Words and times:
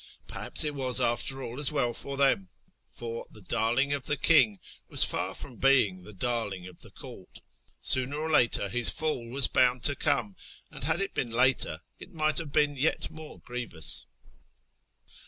Perhaps 0.27 0.63
it 0.63 0.73
was, 0.73 0.99
after 0.99 1.43
all, 1.43 1.59
as 1.59 1.71
well 1.71 1.93
for 1.93 2.17
them; 2.17 2.49
for" 2.89 3.27
the 3.29 3.39
Darling 3.41 3.93
of 3.93 4.07
the 4.07 4.17
King" 4.17 4.59
was 4.89 5.03
far 5.05 5.35
from 5.35 5.57
being 5.57 6.01
the" 6.01 6.13
Darling 6.27 6.65
of 6.65 6.81
the 6.81 6.89
Court." 6.89 7.39
Sooner 7.81 8.17
or 8.17 8.27
later 8.31 8.67
his 8.67 8.89
fall 8.89 9.29
was 9.29 9.45
bound 9.47 9.83
to 9.83 9.95
come, 9.95 10.35
and 10.71 10.85
had 10.85 11.01
it 11.01 11.13
been 11.13 11.29
later 11.29 11.81
it 11.99 12.11
might 12.15 12.39
have 12.39 12.51
been 12.51 12.75
yet 12.75 13.11
more 13.11 13.41
grievous. 13.41 14.07